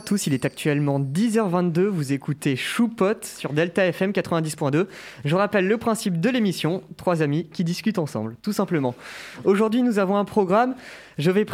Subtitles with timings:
[0.00, 4.86] tous, il est actuellement 10h22, vous écoutez Choupot sur Delta FM 90.2.
[5.24, 8.94] Je rappelle le principe de l'émission, trois amis qui discutent ensemble, tout simplement.
[9.44, 10.74] Aujourd'hui nous avons un programme,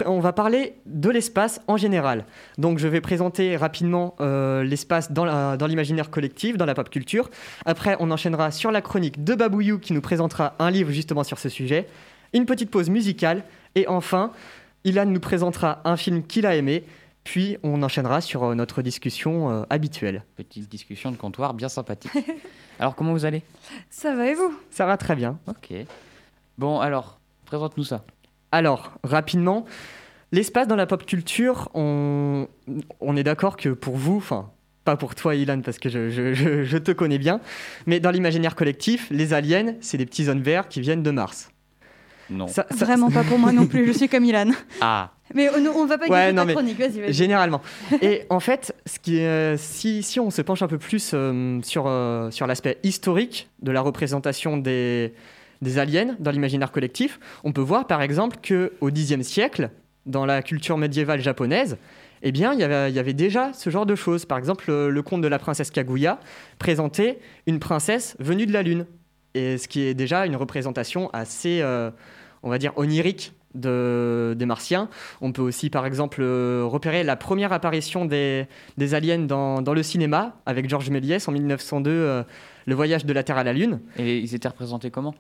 [0.07, 2.25] on va parler de l'espace en général.
[2.57, 7.31] Donc je vais présenter rapidement euh, l'espace dans l'imaginaire collectif, dans la pop culture.
[7.65, 11.39] Après on enchaînera sur la chronique de Babouyou qui nous présentera un livre justement sur
[11.39, 11.87] ce sujet.
[12.33, 14.33] Une petite pause musicale et enfin
[14.85, 16.85] Ilan nous présentera un film qu'il a aimé
[17.27, 20.23] puis on enchaînera sur euh, notre discussion euh, habituelle.
[20.37, 22.13] Petite discussion de comptoir bien sympathique.
[22.79, 23.43] alors comment vous allez?
[23.91, 24.57] Ça va et vous?
[24.71, 25.37] Ça va très bien.
[25.49, 25.75] Ok.
[26.57, 28.05] Bon alors, présente-nous ça.
[28.53, 29.65] Alors, rapidement,
[30.31, 32.47] l'espace dans la pop culture, on,
[33.01, 34.53] on est d'accord que pour vous, enfin
[34.85, 37.41] pas pour toi Ilan parce que je, je, je te connais bien,
[37.87, 41.51] mais dans l'imaginaire collectif, les aliens, c'est des petits hommes verts qui viennent de Mars.
[42.31, 42.47] Non.
[42.71, 44.53] Vraiment pas pour moi non plus, je suis comme Ilan.
[44.81, 45.11] Ah.
[45.35, 47.61] Mais on, on va pas ouais, ta chronique, vas-y, vas Généralement.
[48.01, 49.21] Et en fait, ce qui
[49.59, 53.73] si, si, on se penche un peu plus euh, sur, euh, sur l'aspect historique de
[53.73, 55.13] la représentation des,
[55.63, 59.71] des aliens dans l'imaginaire collectif, on peut voir par exemple qu'au Xe siècle,
[60.05, 61.77] dans la culture médiévale japonaise,
[62.23, 64.25] eh bien, il y, avait, il y avait déjà ce genre de choses.
[64.25, 66.19] Par exemple, le, conte de la princesse Kaguya
[66.59, 68.87] présentait une princesse venue de la Lune.
[69.35, 71.91] Et ce qui est déjà une représentation assez, euh,
[72.43, 74.89] on va dire, onirique des martiens.
[75.21, 78.47] On peut aussi, par exemple, euh, repérer la première apparition des,
[78.93, 82.23] aliens dans, le cinéma avec Georges Méliès en 1902, euh,
[82.67, 83.81] Le voyage de la Terre à la Lune.
[83.99, 85.15] Et ils étaient représentés comment?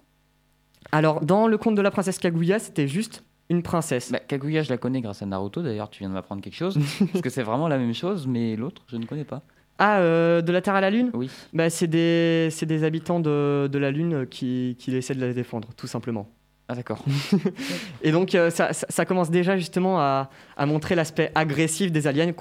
[0.92, 4.12] Alors, dans le conte de la princesse Kaguya, c'était juste une princesse.
[4.12, 6.78] Bah, Kaguya, je la connais grâce à Naruto, d'ailleurs, tu viens de m'apprendre quelque chose.
[7.12, 9.42] parce que c'est vraiment la même chose, mais l'autre, je ne connais pas.
[9.78, 11.10] Ah, euh, de la Terre à la Lune?
[11.12, 11.30] Oui.
[11.52, 15.68] Bah, c'est des, des, habitants de, de la Lune qui, qui essaient de la défendre,
[15.76, 16.28] tout simplement.
[16.68, 17.04] Ah d'accord.
[18.02, 22.32] et donc euh, ça, ça, commence déjà justement à, à montrer l'aspect agressif des aliens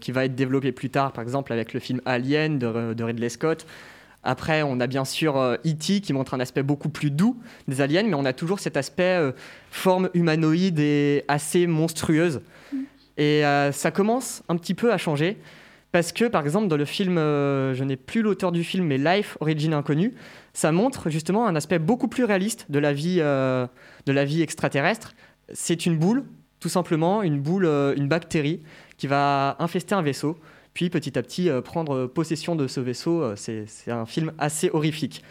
[0.00, 3.28] qui va être développé plus tard, par exemple avec le film Alien de, de Ridley
[3.28, 3.66] Scott.
[4.24, 5.96] Après, on a bien sûr E.T.
[5.96, 7.36] Euh, qui montre un aspect beaucoup plus doux
[7.68, 9.32] des aliens, mais on a toujours cet aspect euh,
[9.70, 12.40] forme humanoïde et assez monstrueuse.
[12.72, 12.76] Mm.
[13.18, 13.42] Et
[13.72, 15.38] ça commence un petit peu à changer.
[15.96, 19.38] Parce que, par exemple, dans le film, je n'ai plus l'auteur du film, mais Life,
[19.40, 20.12] Origine Inconnue,
[20.52, 23.66] ça montre justement un aspect beaucoup plus réaliste de la vie, euh,
[24.04, 25.14] de la vie extraterrestre.
[25.54, 26.26] C'est une boule,
[26.60, 28.60] tout simplement, une boule, euh, une bactérie
[28.98, 30.36] qui va infester un vaisseau,
[30.74, 33.34] puis petit à petit euh, prendre possession de ce vaisseau.
[33.34, 35.24] C'est un film assez horrifique.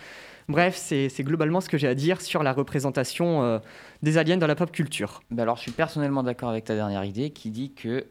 [0.49, 3.61] Bref, c'est globalement ce que j'ai à dire sur la représentation
[4.01, 5.21] des aliens dans la pop culture.
[5.29, 8.05] Bah alors, je suis personnellement d'accord avec ta dernière idée qui dit que,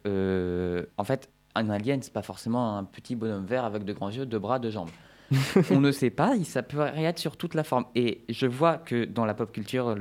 [0.96, 4.26] en fait, un alien, c'est pas forcément un petit bonhomme vert avec de grands yeux,
[4.26, 4.90] deux bras, deux jambes.
[5.70, 7.86] on ne sait pas, ça peut être sur toute la forme.
[7.94, 9.94] Et je vois que dans la pop culture,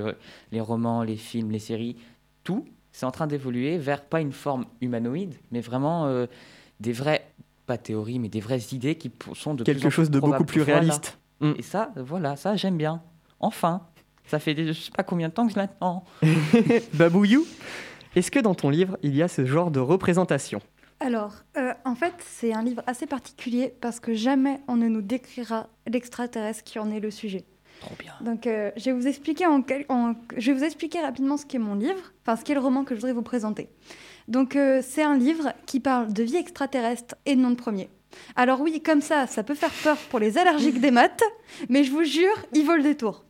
[0.52, 1.96] les romans, les films, les séries,
[2.44, 6.28] tout, c'est en train d'évoluer vers pas une forme humanoïde, mais vraiment euh,
[6.80, 7.28] des vraies,
[7.66, 11.18] pas théories, mais des vraies idées qui sont de quelque chose de beaucoup plus réaliste.
[11.40, 11.54] Mm.
[11.58, 13.02] Et ça, voilà, ça j'aime bien.
[13.40, 13.82] Enfin,
[14.26, 16.04] ça fait je sais pas combien de temps que je l'attends.
[16.94, 17.46] Babouyou,
[18.16, 20.62] est-ce que dans ton livre il y a ce genre de représentation?
[21.04, 25.02] Alors, euh, en fait, c'est un livre assez particulier parce que jamais on ne nous
[25.02, 27.44] décrira l'extraterrestre qui en est le sujet.
[27.82, 28.14] Trop bien.
[28.22, 29.64] Donc, euh, je, vais vous expliquer en,
[30.38, 32.96] je vais vous expliquer rapidement ce qu'est mon livre, enfin ce qu'est le roman que
[32.96, 33.68] je voudrais vous présenter.
[34.30, 37.90] Donc, euh, c'est un livre qui parle de vie extraterrestre et de nom de premier.
[38.38, 41.24] Alors oui, comme ça, ça peut faire peur pour les allergiques des maths,
[41.68, 43.26] mais je vous jure, il vaut le détour.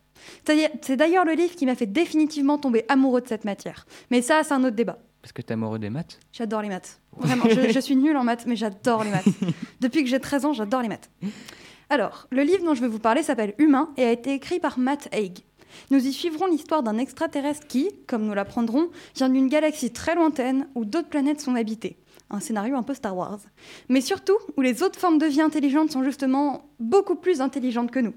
[0.46, 3.88] C'est d'ailleurs le livre qui m'a fait définitivement tomber amoureux de cette matière.
[4.12, 5.00] Mais ça, c'est un autre débat.
[5.24, 7.00] Parce que tu es amoureux des maths J'adore les maths.
[7.16, 9.24] Vraiment, je, suis nulle en maths, mais j'adore les maths.
[9.80, 11.10] Depuis que j'ai 13 ans, j'adore les maths.
[11.90, 14.78] Alors, le livre dont je vais vous parler s'appelle Humain et a été écrit par
[14.78, 15.40] Matt Haig.
[15.92, 20.68] Nous y suivrons l'histoire d'un extraterrestre qui, comme nous l'apprendrons, vient d'une galaxie très lointaine
[20.76, 21.96] où d'autres planètes sont habitées.
[22.30, 23.40] Un scénario un peu Star Wars.
[23.88, 28.00] Mais surtout où les autres formes de vie intelligentes sont justement beaucoup plus intelligentes que
[28.00, 28.14] nous.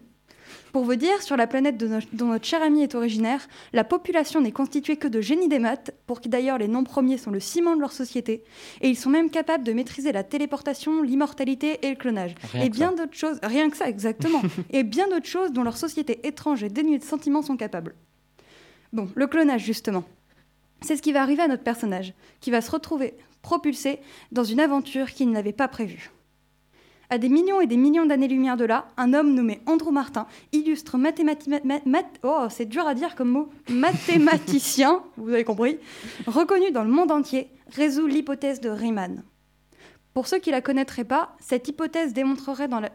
[0.77, 1.79] Pour vous dire, sur la planète
[2.13, 5.95] dont notre cher ami est originaire, la population n'est constituée que de génies des maths,
[6.07, 8.45] pour qui d'ailleurs les noms premiers sont le ciment de leur société,
[8.83, 12.35] et ils sont même capables de maîtriser la téléportation, l'immortalité et le clonage.
[12.63, 16.21] et bien d'autres choses, rien que ça exactement, et bien d'autres choses dont leur société
[16.29, 17.95] étrange et dénuée de sentiments sont capables.
[18.93, 20.05] Bon, le clonage justement.
[20.83, 22.13] C'est ce qui va arriver à notre personnage,
[22.43, 23.99] qui va se retrouver propulsé
[24.31, 26.11] dans une aventure qu'il n'avait pas prévue.
[27.09, 30.99] À des millions et des millions d'années-lumière de là, un homme nommé Andrew Martin, illustre
[30.99, 31.61] mathématicien,
[32.25, 35.79] oh, c'est dur à dire comme mot, mathématicien, vous avez compris,
[36.27, 39.23] reconnu dans le monde entier, résout l'hypothèse de Riemann.
[40.15, 42.91] Pour ceux qui la connaîtraient pas, cette hypothèse démontrerait dans la...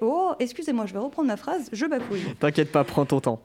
[0.00, 2.24] oh, excusez-moi, je vais reprendre ma phrase, je bafouille.
[2.40, 3.42] T'inquiète pas, prends ton temps.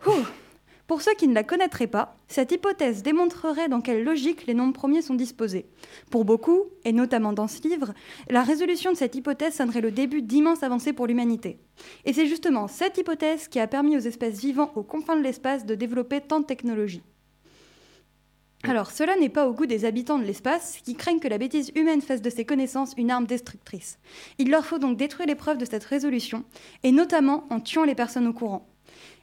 [0.89, 4.74] Pour ceux qui ne la connaîtraient pas, cette hypothèse démontrerait dans quelle logique les nombres
[4.74, 5.68] premiers sont disposés.
[6.09, 7.94] Pour beaucoup, et notamment dans ce livre,
[8.27, 11.59] la résolution de cette hypothèse sonnerait le début d'immenses avancées pour l'humanité.
[12.06, 15.63] Et c'est justement cette hypothèse qui a permis aux espèces vivant aux confins de l'espace
[15.63, 17.03] de développer tant de technologies.
[18.63, 21.71] Alors, cela n'est pas au goût des habitants de l'espace, qui craignent que la bêtise
[21.75, 24.00] humaine fasse de ces connaissances une arme destructrice.
[24.39, 26.45] Il leur faut donc détruire les preuves de cette résolution,
[26.81, 28.68] et notamment en tuant les personnes au courant.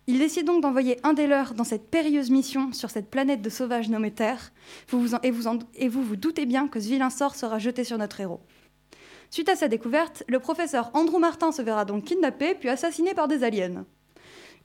[0.08, 3.50] Ils décident donc d'envoyer un des leurs dans cette périlleuse mission sur cette planète de
[3.50, 4.52] sauvages nommée Terre,
[4.88, 7.34] vous vous en- et, vous en- et vous vous doutez bien que ce vilain sort
[7.34, 8.40] sera jeté sur notre héros.
[9.30, 13.26] Suite à sa découverte, le professeur Andrew Martin se verra donc kidnappé puis assassiné par
[13.26, 13.84] des aliens.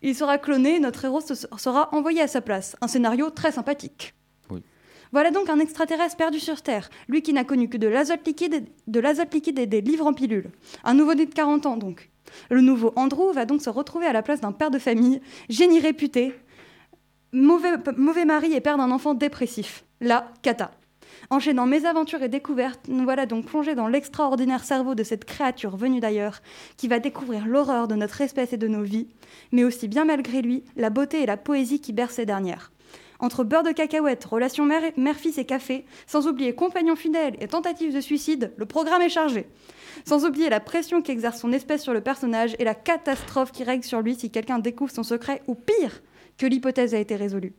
[0.03, 2.75] Il sera cloné, notre héros se- sera envoyé à sa place.
[2.81, 4.13] Un scénario très sympathique.
[4.51, 4.61] Oui.
[5.11, 8.53] Voilà donc un extraterrestre perdu sur Terre, lui qui n'a connu que de l'azote liquide,
[8.53, 10.51] et- de l'azote liquide et des livres en pilule.
[10.83, 12.10] Un nouveau-né de 40 ans donc.
[12.49, 15.79] Le nouveau Andrew va donc se retrouver à la place d'un père de famille, génie
[15.79, 16.33] réputé,
[17.33, 19.85] mauvais, mari et père d'un enfant dépressif.
[19.99, 20.71] Là, cata.
[21.29, 25.99] Enchaînant mésaventures et découvertes, nous voilà donc plongés dans l'extraordinaire cerveau de cette créature venue
[25.99, 26.41] d'ailleurs,
[26.77, 29.07] qui va découvrir l'horreur de notre espèce et de nos vies,
[29.51, 32.71] mais aussi bien malgré lui, la beauté et la poésie qui bercent ces dernières.
[33.21, 37.93] Entre beurre de cacahuète, relations mère- mère-fils et café, sans oublier compagnons fidèles et tentatives
[37.93, 39.45] de suicide, le programme est chargé.
[40.05, 43.83] Sans oublier la pression qu'exerce son espèce sur le personnage et la catastrophe qui règne
[43.83, 46.01] sur lui si quelqu'un découvre son secret, ou pire,
[46.37, 47.53] que l'hypothèse a été résolue.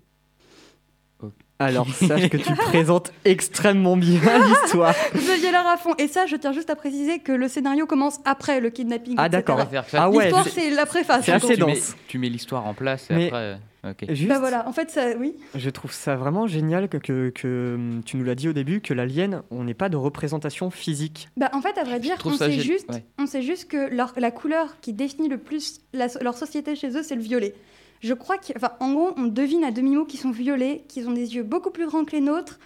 [1.60, 4.18] Alors, sache que tu présentes extrêmement bien
[4.48, 4.94] l'histoire.
[5.14, 5.94] Vous aviez l'air à fond.
[5.96, 9.14] Et ça, je tiens juste à préciser que le scénario commence après le kidnapping.
[9.16, 9.60] Ah, d'accord.
[9.92, 11.24] Ah ouais, L'histoire, c'est- la préface.
[11.24, 11.54] c'est assez gros.
[11.54, 11.96] tu, mets, dense.
[12.08, 13.58] tu mets l'histoire en place et Mais- après.
[13.84, 14.06] Ok.
[14.10, 15.34] Juste, Bah voilà, en fait, ça, oui.
[15.54, 18.80] je trouve ça vraiment génial que, que, que, hum, tu nous l'as dit au début,
[18.80, 21.28] que l'alien, on n'est pas de représentation physique.
[21.36, 23.04] Bah, en fait, à vrai dire, on sait, gé- juste, ouais.
[23.18, 26.96] on sait juste que leur- la couleur qui définit le plus la- leur société chez
[26.96, 27.54] eux, c'est le violet.
[28.00, 31.36] Je crois qu'en en gros, on devine à demi-mot qu'ils sont violets, qu'ils ont des
[31.36, 32.58] yeux beaucoup plus grands que les nôtres,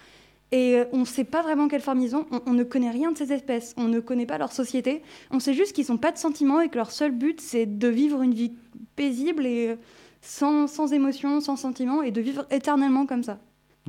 [0.51, 2.25] et euh, on ne sait pas vraiment quelle forme ils ont.
[2.31, 5.03] On, on ne connaît rien de ces espèces, on ne connaît pas leur société.
[5.29, 7.87] On sait juste qu'ils n'ont pas de sentiments et que leur seul but, c'est de
[7.87, 8.53] vivre une vie
[8.95, 9.75] paisible et euh,
[10.27, 13.39] sans, sans émotion, sans sentiments, et de vivre éternellement comme ça.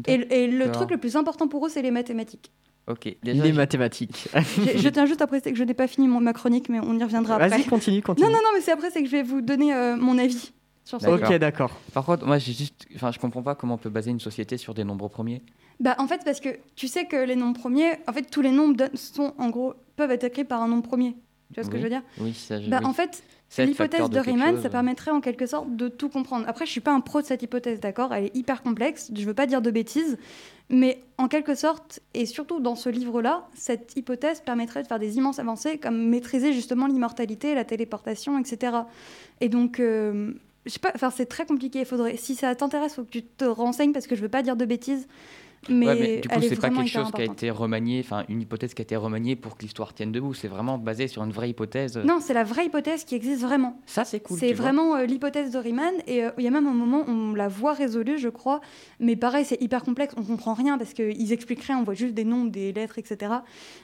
[0.06, 0.14] Et,
[0.44, 2.52] et le truc le plus important pour eux, c'est les mathématiques.
[2.87, 3.17] Ok.
[3.23, 4.29] Déjà, les je- mathématiques.
[4.76, 6.96] Je tiens juste à préciser que je n'ai pas fini mon, ma chronique, mais on
[6.99, 7.49] y reviendra après.
[7.49, 8.26] Vas-y, continue, continue.
[8.26, 10.52] Non, non, non, mais c'est après, c'est que je vais vous donner euh, mon avis
[10.85, 11.11] sur ça.
[11.11, 11.31] D'accord.
[11.32, 11.73] Ok, d'accord.
[11.93, 12.87] Par contre, moi, j'ai juste.
[12.94, 15.43] Enfin, je comprends pas comment on peut baser une société sur des nombres premiers.
[15.81, 18.50] Bah, en fait, parce que tu sais que les nombres premiers, en fait, tous les
[18.52, 21.14] nombres don- sont, en gros, peuvent être écrits par un nombre premier.
[21.52, 22.02] Tu vois ce que je veux dire?
[22.20, 22.61] Oui, ça.
[22.61, 22.70] Je...
[22.70, 22.87] bah, oui.
[22.87, 23.23] En fait,
[23.56, 24.62] l'hypothèse de, Riemann, chose.
[24.62, 26.45] ça permettrait en quelque sorte de tout comprendre.
[26.49, 28.12] Après, je suis pas un pro de cette hypothèse, d'accord?
[28.12, 30.19] Elle est hyper complexe, je veux pas dire de bêtises,
[30.71, 35.17] mais en quelque sorte, et surtout dans ce livre-là, cette hypothèse permettrait de faire des
[35.17, 38.77] immenses avancées, comme maîtriser justement l'immortalité, la téléportation, etc.
[39.41, 40.33] Et donc, euh,
[40.67, 41.81] je sais pas, enfin, c'est très compliqué.
[41.81, 44.43] Il faudrait, si ça t'intéresse, faut que tu te renseignes parce que je veux pas
[44.43, 45.09] dire de bêtises.
[45.69, 48.43] Mais, Ouais, mais du coup, c'est pas quelque chose qui a été remanié, enfin une
[48.43, 50.34] hypothèse qui a été remaniée pour que l'histoire tienne debout.
[50.34, 51.96] C'est vraiment basé sur une vraie hypothèse.
[51.99, 53.81] Non, c'est la vraie hypothèse qui existe vraiment.
[53.87, 54.38] Ça, c'est cool.
[54.38, 55.94] c'est vraiment euh, l'hypothèse de Riemann.
[56.06, 58.60] Et euh, il y a même un moment où on la voit résolue, je crois.
[59.00, 60.14] Mais pareil, c'est hyper complexe.
[60.16, 61.78] On comprend rien parce qu'ils expliquent rien.
[61.78, 63.32] On voit juste des noms, des lettres, etc.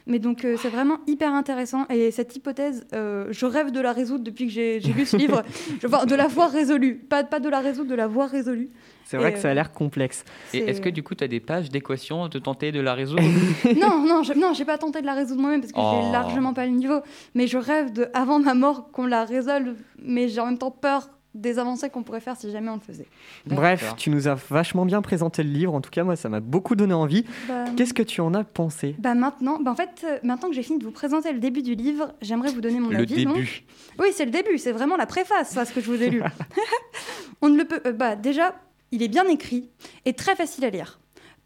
[0.06, 1.86] Mais donc, euh, c'est vraiment hyper intéressant.
[1.88, 5.42] Et cette hypothèse, je rêve de la résoudre depuis que j'ai j'ai lu ce livre.
[5.80, 6.96] Je, enfin, de la voir résolue.
[6.96, 8.70] Pas, pas de la résoudre, de la voir résolue.
[9.04, 10.24] C'est vrai Et, que ça a l'air complexe.
[10.52, 12.94] Et C'est- est-ce que du coup, tu as des pages d'équations, de tenter de la
[12.94, 13.22] résoudre
[13.76, 16.00] non, non, je, non, j'ai pas tenté de la résoudre moi-même parce que Oh.
[16.04, 17.00] j'ai largement pas le niveau.
[17.34, 19.76] Mais je rêve de, avant ma mort, qu'on la résolve.
[20.02, 22.80] Mais j'ai en même temps peur des avancées qu'on pourrait faire si jamais on le
[22.80, 23.08] faisait.
[23.46, 25.74] Bref, tu nous as vachement bien présenté le livre.
[25.74, 27.24] En tout cas, moi, ça m'a beaucoup donné envie.
[27.48, 28.94] Bah, Qu'est-ce que tu en as pensé?
[29.00, 31.62] bah maintenant, bah en fait, euh, maintenant que j'ai fini de vous présenter le début
[31.62, 33.26] du livre, j'aimerais vous donner mon Le avis.
[33.26, 33.32] non?
[33.34, 33.64] début.
[33.98, 36.22] Oui, c'est le début, c'est vraiment la préface, ça, ce que je vous ai lu.
[37.42, 37.80] On ne le peut.
[37.84, 38.54] euh, bah, déjà,
[38.94, 39.70] il est bien écrit
[40.04, 41.00] et très facile à lire.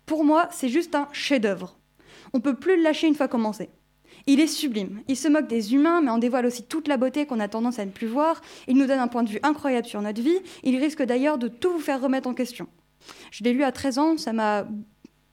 [0.06, 1.78] Pour moi, c'est juste un chef-d'œuvre.
[2.32, 3.70] On peut plus le lâcher une fois commencé.
[4.26, 5.00] Il est sublime.
[5.08, 7.78] Il se moque des humains, mais en dévoile aussi toute la beauté qu'on a tendance
[7.78, 8.40] à ne plus voir.
[8.66, 10.38] Il nous donne un point de vue incroyable sur notre vie.
[10.64, 12.66] Il risque d'ailleurs de tout vous faire remettre en question.
[13.30, 14.66] Je l'ai lu à 13 ans, ça m'a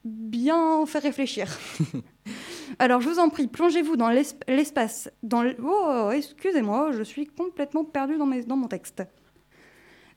[0.06, 1.48] bien fait réfléchir.
[2.80, 5.10] Alors, je vous en prie, plongez-vous dans l'esp- l'espace.
[5.24, 9.04] Dans l- Oh, excusez-moi, je suis complètement perdue dans, mes- dans mon texte.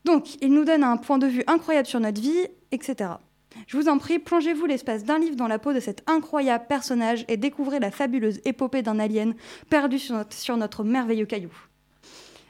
[0.09, 3.11] Donc, il nous donne un point de vue incroyable sur notre vie, etc.
[3.67, 7.27] Je vous en prie, plongez-vous l'espace d'un livre dans la peau de cet incroyable personnage
[7.29, 9.35] et découvrez la fabuleuse épopée d'un alien
[9.69, 11.53] perdu sur notre, sur notre merveilleux caillou.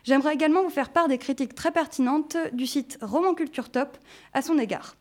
[0.05, 3.99] J'aimerais également vous faire part des critiques très pertinentes du site Roman Culture Top
[4.35, 4.95] à son égard.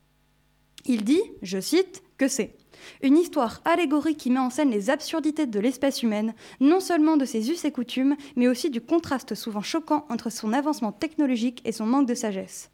[0.87, 2.55] Il dit, je cite, que c'est
[3.01, 7.25] une histoire allégorique qui met en scène les absurdités de l'espèce humaine, non seulement de
[7.25, 11.71] ses us et coutumes, mais aussi du contraste souvent choquant entre son avancement technologique et
[11.71, 12.69] son manque de sagesse.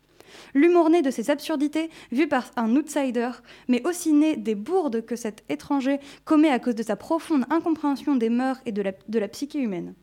[0.53, 3.31] L'humour né de ces absurdités, vues par un outsider,
[3.67, 8.15] mais aussi né des bourdes que cet étranger commet à cause de sa profonde incompréhension
[8.15, 9.93] des mœurs et de la psyché humaine.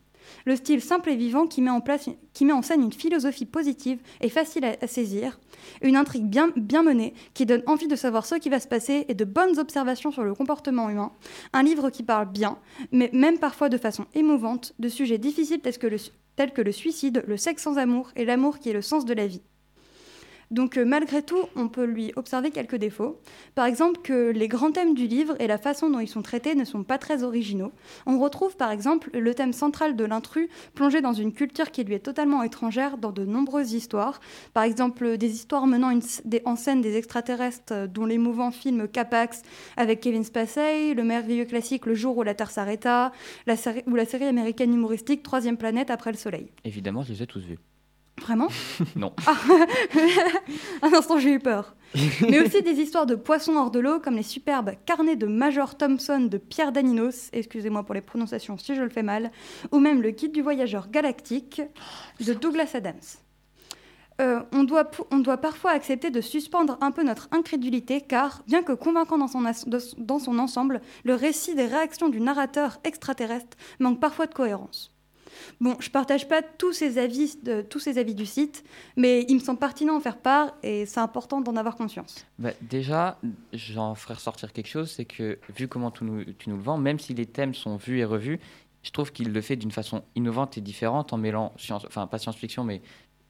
[0.45, 4.87] Le style simple et vivant qui met en, scène une philosophie positive et facile à,
[4.87, 5.39] saisir,
[5.81, 6.51] une intrigue bien,
[6.83, 10.11] menée qui donne envie de savoir ce qui va se passer et de bonnes observations
[10.11, 11.11] sur le comportement humain,
[11.53, 12.57] un livre qui parle bien,
[12.91, 15.77] mais même parfois de façon émouvante, de sujets difficiles tels
[16.53, 19.27] que le suicide, le sexe sans amour et l'amour qui est le sens de la
[19.27, 19.41] vie.
[20.51, 23.19] Donc euh, malgré tout, on peut lui observer quelques défauts.
[23.55, 26.55] Par exemple que les grands thèmes du livre et la façon dont ils sont traités
[26.55, 27.71] ne sont pas très originaux.
[28.05, 31.93] On retrouve par exemple le thème central de l'intrus plongé dans une culture qui lui
[31.93, 34.19] est totalement étrangère dans de nombreuses histoires.
[34.53, 39.41] Par exemple des histoires menant des, en scène des extraterrestres euh, dont l'émouvant film Capax
[39.77, 43.11] avec Kevin Spacey, le merveilleux classique Le jour où la Terre s'arrêta,
[43.87, 46.51] ou la série américaine humoristique Troisième planète après le Soleil.
[46.65, 47.57] Évidemment, je les ai tous vus.
[48.21, 48.47] Vraiment
[48.95, 49.13] Non.
[49.27, 49.35] Ah,
[50.81, 51.75] Un instant, j'ai eu peur.
[52.21, 55.75] Mais aussi des histoires de poissons hors de l'eau, comme les superbes carnets de Major
[55.75, 59.31] Thompson de Pierre Daninos, excusez-moi pour les prononciations si je le fais mal,
[59.71, 61.61] ou même le guide du voyageur galactique
[62.25, 63.01] de Douglas Adams.
[64.21, 68.61] Euh, on, doit, on doit parfois accepter de suspendre un peu notre incrédulité, car, bien
[68.61, 69.43] que convaincant dans son,
[69.97, 74.90] dans son ensemble, le récit des réactions du narrateur extraterrestre manque parfois de cohérence.
[75.59, 78.63] Bon, je partage pas tous ces avis, de, tous ces avis du site,
[78.95, 82.25] mais il me semble pertinent d'en faire part et c'est important d'en avoir conscience.
[82.39, 83.17] Bah, déjà,
[83.53, 86.77] j'en ferai ressortir quelque chose, c'est que vu comment tu nous, tu nous le vends,
[86.77, 88.39] même si les thèmes sont vus et revus,
[88.83, 92.17] je trouve qu'il le fait d'une façon innovante et différente en mêlant science, enfin pas
[92.17, 92.81] science-fiction, mais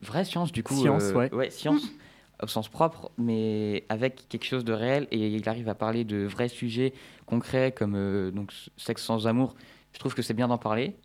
[0.02, 0.76] vraie science du coup.
[0.76, 1.34] Science, euh, ouais.
[1.34, 1.50] ouais.
[1.50, 1.84] science.
[1.84, 1.98] Mmh
[2.42, 6.26] au sens propre, mais avec quelque chose de réel, et il arrive à parler de
[6.26, 6.94] vrais sujets
[7.26, 9.56] concrets comme euh, donc sexe sans amour.
[9.94, 10.96] Je trouve que c'est bien d'en parler.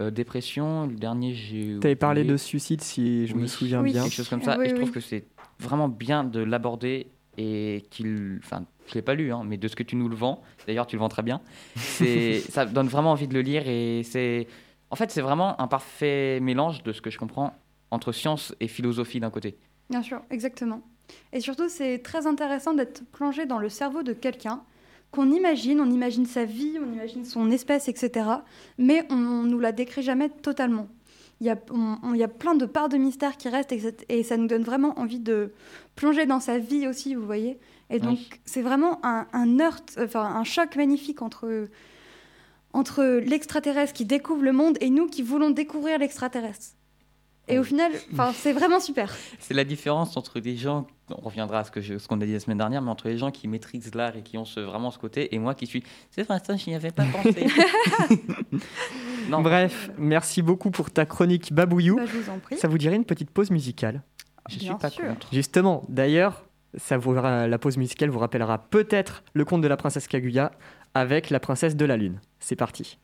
[0.00, 1.78] Euh, dépression, le dernier, j'ai.
[1.80, 3.42] Tu avais parlé de suicide, si je oui.
[3.42, 3.92] me souviens oui.
[3.92, 4.04] bien.
[4.04, 4.56] Quelque chose comme ça.
[4.58, 5.26] Oui, et je trouve que c'est
[5.58, 8.40] vraiment bien de l'aborder et qu'il.
[8.42, 10.86] Enfin, je l'ai pas lu, hein, mais de ce que tu nous le vends, d'ailleurs,
[10.86, 11.42] tu le vends très bien.
[11.76, 14.46] C'est, ça donne vraiment envie de le lire et c'est.
[14.90, 17.54] En fait, c'est vraiment un parfait mélange de ce que je comprends
[17.90, 19.58] entre science et philosophie d'un côté.
[19.90, 20.82] Bien sûr, exactement.
[21.32, 24.62] Et surtout, c'est très intéressant d'être plongé dans le cerveau de quelqu'un
[25.10, 28.26] qu'on imagine, on imagine sa vie, on imagine son espèce, etc.
[28.78, 30.88] Mais on ne nous la décrit jamais totalement.
[31.40, 33.72] Il y, a, on, on, il y a plein de parts de mystère qui restent
[33.72, 35.52] et, et, ça nous donne vraiment envie de
[35.96, 37.58] plonger dans sa vie aussi, vous voyez.
[37.88, 38.30] Et donc, oui.
[38.44, 41.68] c'est vraiment un, un heurt, enfin, un choc magnifique entre,
[42.74, 46.74] entre l'extraterrestre qui découvre le monde et nous qui voulons découvrir l'extraterrestre.
[47.48, 47.90] Et au final,
[48.34, 49.14] c'est vraiment super.
[49.40, 50.86] C'est la différence entre des gens,
[51.16, 53.18] on reviendra à ce qu'on ce qu a dit la semaine dernière, mais entre les
[53.18, 55.82] gens qui maîtrisent l'art et qui ont ce, vraiment ce côté, et moi qui suis,
[56.10, 57.46] c'est vrai, ça, je n'y avais pas pensé.
[59.28, 59.40] non.
[59.42, 61.96] Bref, merci beaucoup pour ta chronique Babouillou.
[61.96, 62.56] Bah, je vous en prie.
[62.56, 64.02] Ça vous dirait une petite pause musicale?
[64.48, 65.06] Je Bien suis pas sûr.
[65.06, 65.28] contre.
[65.32, 66.44] Justement, d'ailleurs,
[66.76, 70.52] ça vous, la pause musicale vous rappellera peut-être le conte de la princesse Kaguya
[70.94, 72.20] avec la princesse de la lune.
[72.38, 72.98] C'est parti.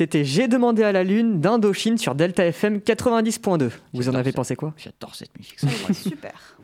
[0.00, 3.68] C'était J'ai demandé à la Lune d'Indochine sur Delta FM 90.2.
[3.92, 4.36] Vous en avez ça.
[4.36, 4.72] pensé quoi?
[4.78, 5.58] J'adore cette musique.
[5.92, 6.56] Super.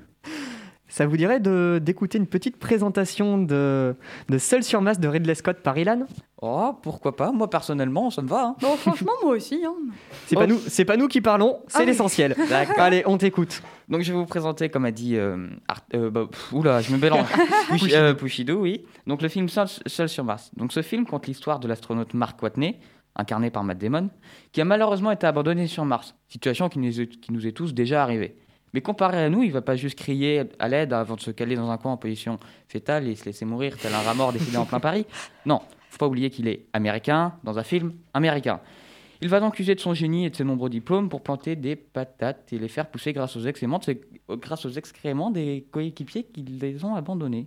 [0.88, 3.94] Ça vous dirait de- d'écouter une petite présentation de,
[4.30, 6.06] de Seul sur Masse de Ridley Scott par Ilan?
[6.40, 7.30] Oh, pourquoi pas?
[7.30, 8.42] Moi, personnellement, ça me va.
[8.44, 8.56] hein.
[8.62, 9.60] Bon, franchement, moi aussi.
[9.66, 9.74] hein.
[10.28, 10.40] C'est Oh.
[10.40, 11.86] pas nous, c'est pas nous qui parlons, c'est Ah oui.
[11.88, 12.34] l'essentiel.
[12.48, 12.76] D'accord.
[12.78, 13.60] Allez, on t'écoute.
[13.90, 16.90] Donc je vais vous présenter, comme a dit euh, Art- euh, bah, pff, oula, je
[16.90, 17.28] me mélange.
[17.92, 18.86] Euh, Pushido, oui.
[19.06, 20.50] Donc le film Seul, Seul sur Mars.
[20.56, 22.78] Donc ce film compte l'histoire de l'astronaute Mark Watney,
[23.16, 24.10] incarné par Matt Damon,
[24.52, 26.14] qui a malheureusement été abandonné sur Mars.
[26.28, 27.00] Situation qui nous
[27.46, 28.36] est, tous déjà arrivée.
[28.74, 31.56] Mais comparé à nous, il va pas juste crier à l'aide avant de se caler
[31.56, 34.56] dans un coin en position fétale et se laisser mourir tel un rat mort décidé
[34.56, 35.06] en plein Paris.
[35.46, 38.60] Non, faut pas oublier qu'il est américain dans un film américain.
[39.22, 41.74] Il va donc user de son génie et de ses nombreux diplômes pour planter des
[41.74, 43.80] patates et les faire pousser grâce aux excréments,
[44.28, 47.46] grâce aux excréments des coéquipiers qui les ont abandonnés.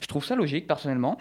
[0.00, 1.18] Je trouve ça logique, personnellement.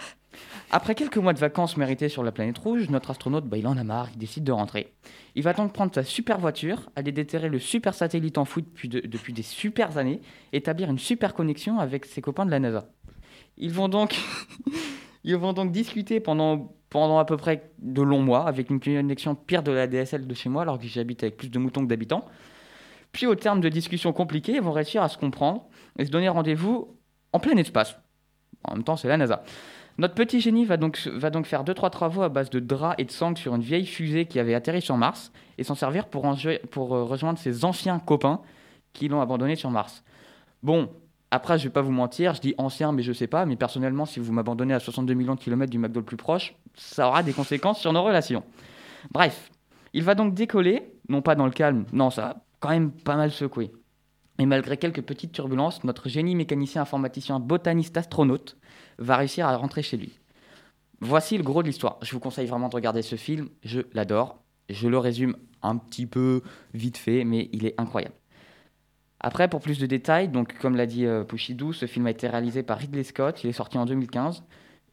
[0.72, 3.78] Après quelques mois de vacances méritées sur la planète rouge, notre astronaute, bah, il en
[3.78, 4.94] a marre, il décide de rentrer.
[5.36, 9.02] Il va donc prendre sa super voiture, aller déterrer le super satellite enfoui depuis, de-
[9.02, 10.22] depuis des super années,
[10.54, 12.89] établir une super connexion avec ses copains de la NASA.
[13.58, 14.18] Ils vont donc,
[15.24, 19.36] ils vont donc discuter pendant, pendant à peu près de longs mois, avec une connexion
[19.36, 21.88] pire de la DSL de chez moi, alors que j'habite avec plus de moutons que
[21.88, 22.26] d'habitants.
[23.12, 26.30] Puis, au terme de discussions compliquées, ils vont réussir à se comprendre et se donner
[26.30, 26.96] rendez-vous
[27.34, 27.96] en plein espace.
[28.63, 29.43] En même temps, c'est la NASA.
[29.98, 33.12] Notre petit génie va donc, va faire 2-3 travaux à base de draps et de
[33.12, 37.04] sangle sur une vieille fusée qui avait atterri sur Mars et s'en servir pour, euh,
[37.04, 38.39] rejoindre ses anciens copains
[38.93, 40.04] qui l'ont abandonné sur Mars.
[40.63, 40.89] Bon,
[41.32, 43.45] après, je vais pas vous mentir, je dis ancien, mais je sais pas.
[43.45, 46.56] Mais personnellement, si vous m'abandonnez à 62 millions de kilomètres du McDo le plus proche,
[46.76, 48.43] ça aura des conséquences sur nos relations.
[49.12, 49.52] Bref,
[49.93, 53.17] il va donc décoller, non pas dans le calme, non, ça a quand même pas
[53.17, 53.72] mal secoué.
[54.39, 58.58] Et malgré quelques petites turbulences, notre génie mécanicien informaticien botaniste astronaute
[58.97, 60.17] va réussir à rentrer chez lui.
[61.02, 61.97] Voici le gros de l'histoire.
[62.02, 64.41] Je vous conseille vraiment de regarder ce film, je l'adore.
[64.69, 66.41] Je le résume un petit peu
[66.73, 68.15] vite fait, mais il est incroyable.
[69.19, 72.28] Après, pour plus de détails, donc comme l'a dit euh, Pushidou, ce film a été
[72.28, 74.43] réalisé par Ridley Scott, il est sorti en 2015,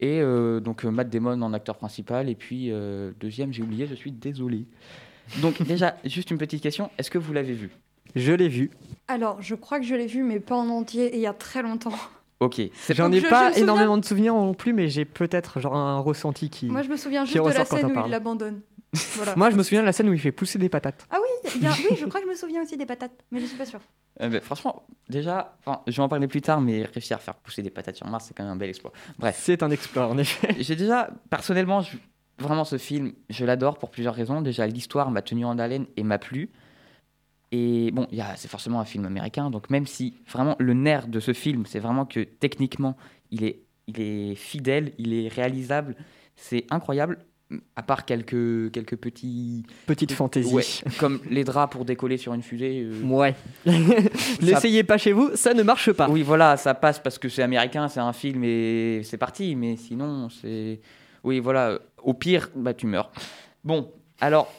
[0.00, 2.72] et euh, donc euh, Matt Damon en acteur principal, et puis
[3.20, 4.66] deuxième, j'ai oublié, je suis désolé.
[5.40, 7.70] Donc déjà, juste une petite question, est-ce que vous l'avez vu?
[8.14, 8.70] Je l'ai vu.
[9.08, 11.32] Alors, je crois que je l'ai vu, mais pas en entier, et il y a
[11.32, 11.92] très longtemps.
[12.40, 15.58] Ok, J'en ai je- je pas souviens- énormément de souvenirs non plus, mais j'ai peut-être
[15.60, 16.66] genre un ressenti qui.
[16.66, 18.60] Moi, je me souviens juste de la scène où il l'abandonne.
[19.16, 19.34] Voilà.
[19.36, 21.06] Moi, je me souviens de la scène où il fait pousser des patates.
[21.10, 23.12] Ah oui, il y a- oui, je crois que je me souviens aussi des patates,
[23.30, 23.80] mais je suis pas sûre.
[24.22, 27.62] Euh, ben, franchement, déjà, je vais en parler plus tard, mais réussir à faire pousser
[27.62, 28.92] des patates sur Mars, c'est quand même un bel exploit.
[29.18, 30.54] Bref, C'est un exploit, en effet.
[30.60, 31.96] j'ai déjà, personnellement, je-
[32.38, 34.40] vraiment ce film, je l'adore pour plusieurs raisons.
[34.40, 36.50] Déjà, l'histoire m'a tenu en haleine et m'a plu.
[37.52, 40.74] Et bon, il y a- c'est forcément un film américain, donc même si vraiment le
[40.74, 42.96] nerf de ce film, c'est vraiment que techniquement,
[43.30, 45.94] il est, il est fidèle, il est réalisable,
[46.34, 47.18] c'est incroyable.
[47.76, 49.64] À part quelques, quelques petits.
[49.86, 50.52] Petite fantaisie.
[50.52, 50.64] Ouais,
[50.98, 52.82] comme les draps pour décoller sur une fusée.
[52.84, 53.36] euh, Ouais.
[54.42, 56.08] N'essayez pas chez vous, ça ne marche pas.
[56.08, 59.54] Oui, voilà, ça passe parce que c'est américain, c'est un film et c'est parti.
[59.54, 60.80] Mais sinon, c'est.
[61.22, 63.10] Oui, voilà, au pire, bah, tu meurs.
[63.64, 64.52] Bon, alors,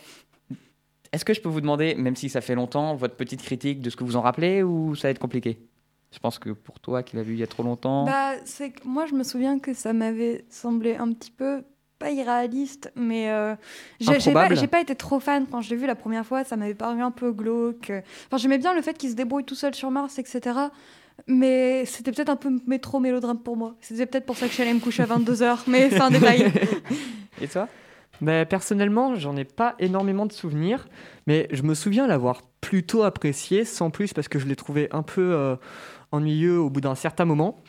[1.12, 3.89] est-ce que je peux vous demander, même si ça fait longtemps, votre petite critique de
[3.89, 5.60] ce que vous en rappelez ou ça va être compliqué?
[6.12, 8.06] Je pense que pour toi qui l'as vu il y a trop longtemps.
[8.06, 11.63] Bah, c'est que moi, je me souviens que ça m'avait semblé un petit peu
[12.00, 13.56] pas irréaliste, mais euh,
[14.00, 14.32] j'ai
[14.67, 16.43] pas, été trop fan quand je l'ai vu la première fois.
[16.43, 17.91] Ça m'avait paru un peu glauque.
[18.28, 20.60] Enfin, j'aimais bien le fait qu'il se débrouille tout seul sur Mars, etc.
[21.26, 23.76] Mais c'était peut-être un peu mais trop mélodrame pour moi.
[23.82, 26.52] C'était peut-être pour ça que j'allais me coucher à 22h, mais c'est un détail.
[27.41, 27.67] Et toi?
[28.21, 30.88] Mais personnellement, j'en ai pas énormément de souvenirs,
[31.27, 35.03] mais je me souviens l'avoir plutôt apprécié, sans plus, parce que je l'ai trouvé un
[35.03, 35.56] peu euh,
[36.12, 37.62] ennuyeux au bout d'un certain moment.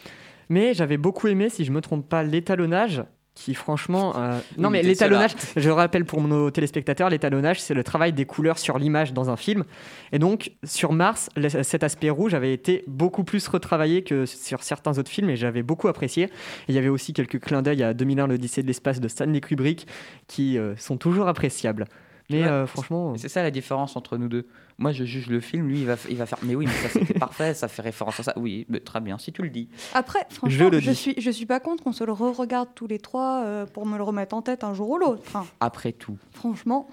[0.49, 3.05] Mais j'avais beaucoup aimé, si je me trompe pas, l'étalonnage,
[3.39, 4.15] qui franchement...
[4.17, 8.59] euh, Non mais l'étalonnage, je rappelle pour nos téléspectateurs, l'étalonnage, c'est le travail des couleurs
[8.59, 9.63] sur l'image dans un film.
[10.11, 11.31] Et donc, sur Mars,
[11.63, 15.63] cet aspect rouge avait été beaucoup plus retravaillé que sur certains autres films, et j'avais
[15.63, 16.25] beaucoup apprécié.
[16.25, 16.31] Et
[16.71, 19.87] il y avait aussi quelques clins d'œil à 2001, l'Odyssée de l'espace de Stanley Kubrick,
[20.27, 21.85] qui euh, sont toujours appréciables.
[22.31, 22.49] Mais Ouais.
[22.49, 24.47] euh, franchement, Et C'est ça la différence entre nous deux.
[24.77, 26.39] Moi, je juge le film, lui, il va, il va faire.
[26.43, 28.33] Mais oui, mais ça c'était parfait, ça fait référence à ça.
[28.37, 29.69] Oui, mais très bien, si tu le dis.
[29.95, 30.97] Après, franchement, le je, dis.
[30.97, 33.97] suis, je suis pas contre qu'on se le re-regarde tous les trois euh, pour me
[33.97, 35.23] le remettre en tête un jour ou l'autre.
[35.27, 36.19] Enfin, Après tout.
[36.33, 36.87] franchement,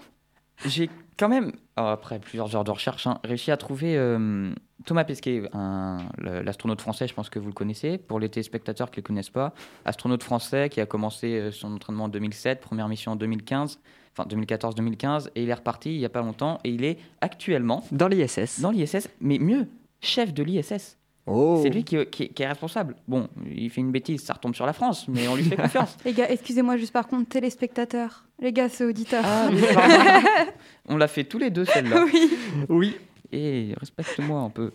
[0.64, 4.50] J'ai quand même, euh, après plusieurs heures de recherche, hein, réussi à trouver euh,
[4.86, 7.98] Thomas Pesquet, un- le- l'astronaute français, je pense que vous le connaissez.
[7.98, 9.52] Pour les téléspectateurs qui ne le connaissent pas,
[9.84, 13.78] astronaute français qui a commencé euh, son entraînement en 2007, première mission en 2015,
[14.16, 17.84] enfin 2014-2015, et il est reparti il n'y a pas longtemps, et il est actuellement
[17.92, 18.60] dans l'ISS.
[18.60, 19.66] dans l'ISS, mais mieux,
[20.00, 20.96] chef de l'ISS.
[21.28, 21.58] Oh.
[21.62, 22.94] C'est lui qui, qui- qui est responsable.
[23.08, 25.96] Bon, il fait une bêtise, ça retombe sur la France, mais on lui fait confiance.
[26.04, 28.24] Les gars, excusez-moi juste par contre, téléspectateurs.
[28.40, 29.24] Les gars, c'est auditeurs.
[29.26, 29.48] Ah,
[30.88, 32.04] on l'a fait tous les deux celle-là.
[32.12, 32.30] oui.
[32.68, 32.96] Oui.
[33.32, 34.70] Et respecte-moi un peu.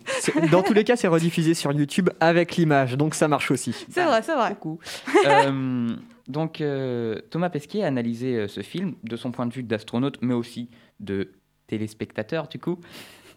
[0.51, 3.73] Dans tous les cas, c'est rediffusé sur YouTube avec l'image, donc ça marche aussi.
[3.89, 4.49] C'est vrai, c'est vrai.
[4.59, 4.79] Coucou.
[5.25, 5.95] Euh,
[6.31, 10.17] donc, euh, Thomas Pesquet a analysé euh, ce film de son point de vue d'astronaute,
[10.21, 11.33] mais aussi de
[11.67, 12.79] téléspectateur, du coup.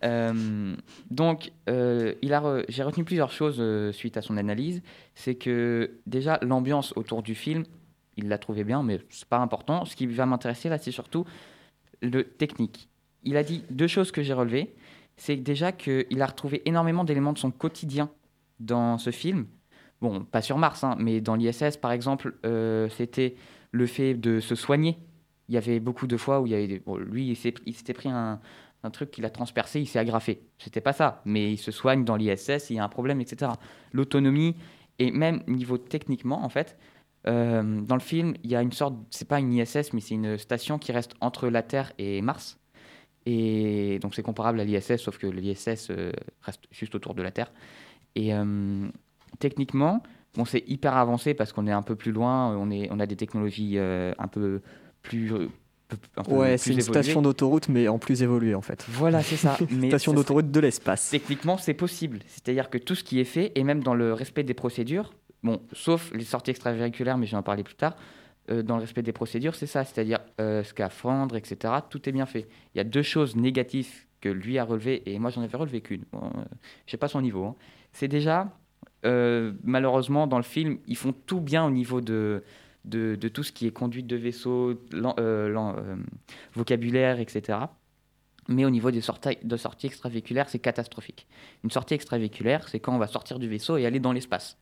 [0.05, 0.77] Euh,
[1.11, 4.83] donc, j'ai retenu plusieurs choses suite à son analyse.
[5.15, 7.65] C'est que déjà, l'ambiance autour du film,
[8.17, 9.85] il l'a trouvé bien, mais c'est pas important.
[9.85, 11.25] Ce qui va m'intéresser là, c'est surtout
[12.01, 12.89] le technique.
[13.25, 14.75] Il a dit deux choses que j'ai relevées.
[15.17, 18.11] C'est déjà qu'il a retrouvé énormément d'éléments de son quotidien
[18.61, 19.47] dans ce film.
[20.05, 23.37] Bon, pas sur Mars, hein, mais dans l'ISS, par exemple, euh, c'était
[23.71, 24.99] le fait de se soigner.
[25.49, 27.37] Il y avait beaucoup de fois où il y avait des- bon, lui, il
[27.75, 28.39] s'était pris un,
[28.93, 30.43] truc qu'il a transpercé, il s'est agrafé.
[30.59, 33.53] C'était pas ça, mais il se soigne dans l'ISS, il y a un problème, etc.
[33.93, 34.57] L'autonomie
[34.99, 36.77] et même niveau techniquement, en fait,
[37.27, 40.17] euh, dans le film, il y a une sorte, c'est pas une ISS, mais c'est
[40.17, 42.59] une station qui reste entre la Terre et Mars.
[43.25, 46.13] Et donc c'est comparable à l'ISS, sauf que l'ISS euh,
[46.43, 47.51] reste juste autour de la Terre.
[48.17, 48.33] Et
[49.39, 50.03] techniquement,
[50.37, 53.07] bon, c'est hyper avancé parce qu'on est un peu plus loin, on, est, on a
[53.07, 54.61] des technologies euh, un peu
[55.03, 55.33] plus.
[55.33, 55.49] euh,
[56.29, 57.03] Ouais, c'est une évoluées.
[57.03, 58.85] station d'autoroute, mais en plus évoluée en fait.
[58.89, 59.57] Voilà, c'est ça.
[59.71, 61.11] Mais Station d'autoroute de l'espace.
[61.11, 62.21] Techniquement, c'est possible.
[62.27, 65.61] C'est-à-dire que tout ce qui est fait, et même dans le respect des procédures, bon,
[65.73, 67.95] sauf les sorties extravéhiculaires, mais je vais en parler plus tard,
[68.51, 71.75] euh, dans le respect des procédures, c'est ça, c'est-à-dire euh, scaphandre, etc.
[71.91, 72.49] Tout est bien fait.
[72.75, 75.81] Il y a deux choses négatives que lui a relevées, et moi j'en avais relevé
[75.83, 76.05] qu'une.
[76.13, 76.45] Bon, euh,
[76.87, 77.45] je sais pas son niveau.
[77.45, 77.55] hein.
[77.93, 78.49] C'est déjà,
[79.05, 82.43] euh, malheureusement, dans le film, ils font tout bien au niveau de,
[83.33, 85.97] tout ce qui est conduite de vaisseau, euh, euh,
[86.55, 87.59] vocabulaire, etc.
[88.49, 91.27] Mais au niveau des sorties, de sorties extravéhiculaires, c'est catastrophique.
[91.63, 94.59] Une sortie extravéhiculaire, c'est quand on va sortir du vaisseau et aller dans l'espace.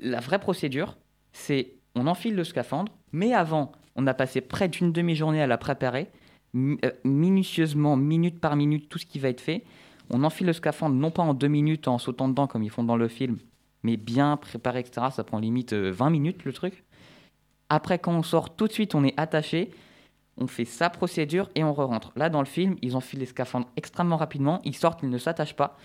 [0.00, 0.96] La vraie procédure,
[1.32, 5.58] c'est on enfile le scaphandre, mais avant, on a passé près d'une demi-journée à la
[5.58, 6.08] préparer,
[6.54, 9.64] mi- minutieusement, minute par minute, tout ce qui va être fait.
[10.12, 12.84] On enfile le scaphandre, non pas en deux minutes en sautant dedans comme ils font
[12.84, 13.38] dans le film,
[13.82, 15.06] mais bien préparé, etc.
[15.10, 16.84] Ça prend limite euh, 20 minutes le truc.
[17.70, 19.70] Après, quand on sort, tout de suite, on est attaché.
[20.36, 22.12] On fait sa procédure et on re-rentre.
[22.16, 24.60] Là, dans le film, ils enfilent les scaphandres extrêmement rapidement.
[24.64, 25.78] Ils sortent, ils ne s'attachent pas.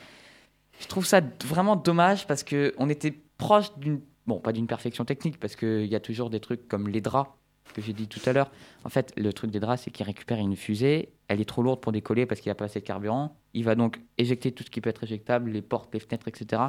[0.79, 4.01] Je trouve ça vraiment dommage parce que on était proche d'une.
[4.25, 7.29] Bon, pas d'une perfection technique parce qu'il y a toujours des trucs comme les draps
[7.73, 8.51] que j'ai dit tout à l'heure.
[8.84, 11.10] En fait, le truc des draps, c'est qu'il récupère une fusée.
[11.27, 13.36] Elle est trop lourde pour décoller parce qu'il n'y a pas assez de carburant.
[13.53, 16.62] Il va donc éjecter tout ce qui peut être éjectable, les portes, les fenêtres, etc.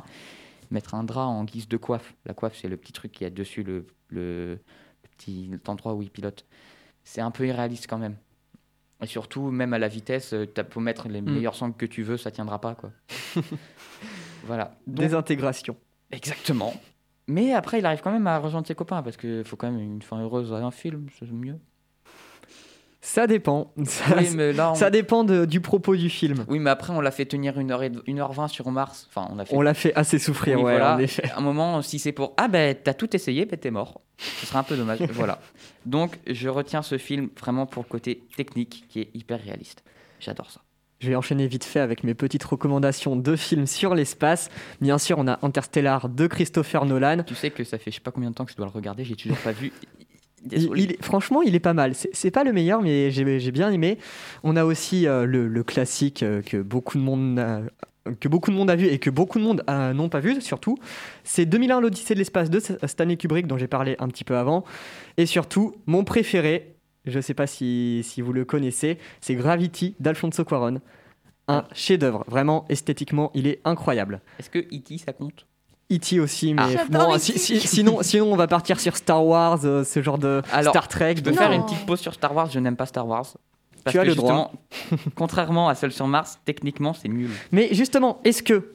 [0.71, 2.15] Mettre un drap en guise de coiffe.
[2.27, 4.55] La coiffe, c'est le petit truc qui a dessus le, le,
[5.03, 6.45] le petit endroit où il pilote.
[7.05, 8.17] C'est un peu irréaliste quand même.
[9.01, 11.31] Et surtout, même à la vitesse, tu peux mettre les Mm.
[11.31, 12.75] meilleurs sangles que tu veux, ça tiendra pas.
[12.75, 12.91] quoi.
[14.45, 14.77] voilà.
[14.87, 15.77] Donc, Désintégration.
[16.11, 16.75] Exactement.
[17.29, 19.81] Mais après, il arrive quand même à rejoindre ses copains parce qu'il faut quand même
[19.81, 21.59] une fin heureuse à un film, c'est mieux.
[23.01, 23.73] Ça dépend.
[23.85, 24.75] Ça, Oui, mais là, on...
[24.75, 26.45] ça dépend de- du propos du film.
[26.49, 29.07] oui, mais après, on l'a fait tenir 1h20 sur Mars.
[29.09, 29.55] Enfin, on a fait.
[29.55, 30.97] On l'a fait assez souffrir, Oui, ouais, voilà.
[30.97, 31.31] en effet.
[31.31, 34.01] À un moment, si c'est pour Ah ben t'as tout essayé, ben t'es mort.
[34.19, 34.99] Ce serait un peu dommage.
[35.12, 35.38] voilà.
[35.87, 39.85] Donc, je retiens ce film vraiment pour le côté technique qui est hyper réaliste.
[40.19, 40.61] J'adore ça.
[41.01, 44.51] Je vais enchaîner vite fait avec mes petites recommandations de films sur l'espace.
[44.81, 47.23] Bien sûr, on a Interstellar de Christopher Nolan.
[47.25, 48.73] Tu sais que ça fait je sais pas combien de temps que je dois le
[48.73, 49.73] regarder, j'ai toujours pas vu.
[50.53, 51.95] Il- il franchement, il est pas mal.
[52.13, 53.99] C'est pas le meilleur, mais j'ai bien aimé.
[54.45, 57.63] On a aussi euh, le, le classique euh, que beaucoup de monde n'a-
[58.21, 60.41] que beaucoup de monde a vu et que beaucoup de monde euh, n'ont pas vu,
[60.41, 60.79] surtout.
[61.25, 64.63] C'est 2001 l'Odyssée de l'espace de Stanley Kubrick, dont j'ai parlé un petit peu avant.
[65.17, 66.77] Et surtout, mon préféré,
[67.09, 70.81] je sais pas si, si vous le connaissez, c'est Gravity d'Alfonso Cuarón.
[71.49, 74.21] Un chef-d'œuvre, vraiment esthétiquement, il est incroyable.
[74.38, 74.99] Est-ce que E.T.
[74.99, 75.47] ça compte?
[75.90, 76.21] E.T.
[76.21, 76.68] aussi, mais Ah.
[76.71, 80.18] J'adore bon, si- si- sinon, sinon on va partir sur Star Wars, euh, ce genre
[80.18, 81.14] de Alors, Star Trek.
[81.16, 83.27] Je peux faire une petite pause sur Star Wars, je n'aime pas Star Wars.
[83.85, 84.53] Parce Tu as que le droit.
[85.14, 87.31] contrairement à Seul sur Mars, techniquement c'est nul.
[87.53, 88.73] Mais justement, est-ce que,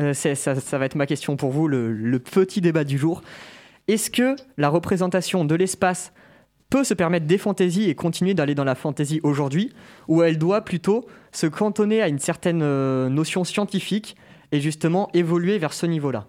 [0.00, 2.98] euh, c'est- ça, ça va être ma question pour vous, le, le petit débat du
[2.98, 3.22] jour,
[3.86, 6.12] est-ce que la représentation de l'espace
[6.70, 9.72] peut se permettre des fantaisies et continuer d'aller dans la fantaisie aujourd'hui,
[10.08, 14.16] ou elle doit plutôt se cantonner à une certaine euh, notion scientifique
[14.52, 16.28] et justement évoluer vers ce niveau-là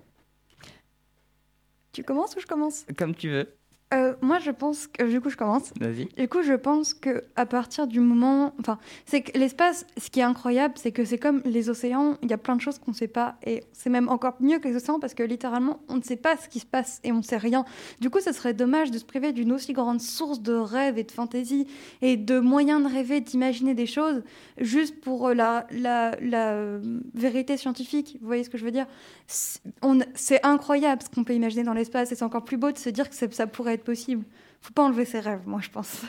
[1.93, 2.85] Tu commences ou je commence?
[2.97, 3.60] Comme tu veux.
[3.93, 5.03] Euh, moi, je pense que.
[5.03, 5.71] Du coup, je commence.
[5.79, 6.05] Vas-y.
[6.17, 10.19] Du coup, je pense que à partir du moment, enfin, c'est que l'espace, ce qui
[10.21, 12.17] est incroyable, c'est que c'est comme les océans.
[12.21, 14.59] Il y a plein de choses qu'on ne sait pas, et c'est même encore mieux
[14.59, 17.11] que les océans parce que littéralement, on ne sait pas ce qui se passe et
[17.11, 17.65] on ne sait rien.
[17.99, 21.03] Du coup, ce serait dommage de se priver d'une aussi grande source de rêve et
[21.03, 21.67] de fantaisie
[22.01, 24.23] et de moyens de rêver, d'imaginer des choses,
[24.57, 28.17] juste pour euh, la, la, la euh, vérité scientifique.
[28.21, 28.87] Vous voyez ce que je veux dire?
[29.27, 32.89] C'est incroyable ce qu'on peut imaginer dans l'espace, et c'est encore plus beau de se
[32.89, 34.25] dire que ça pourrait être possible.
[34.61, 36.03] Faut pas enlever ses rêves, moi, je pense.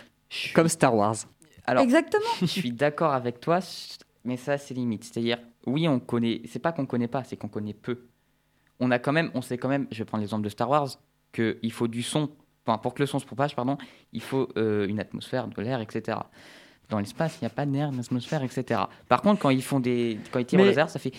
[0.54, 1.16] Comme Star Wars.
[1.64, 2.24] Alors, Exactement.
[2.40, 3.60] je suis d'accord avec toi,
[4.24, 5.04] mais ça, c'est limite.
[5.04, 6.42] C'est-à-dire, oui, on connaît.
[6.46, 8.06] C'est pas qu'on connaît pas, c'est qu'on connaît peu.
[8.80, 9.86] On a quand même, on sait quand même.
[9.90, 10.88] Je vais prendre l'exemple de Star Wars,
[11.32, 12.30] qu'il faut du son.
[12.66, 13.76] Enfin, pour que le son se propage, pardon,
[14.12, 16.18] il faut euh, une atmosphère, de l'air, etc.
[16.92, 18.82] Dans l'espace, il n'y a pas d'air, d'atmosphère, etc.
[19.08, 21.10] Par contre, quand ils font des, quand ils tirent au laser, ça fait.